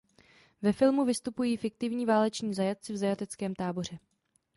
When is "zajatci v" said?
2.53-2.97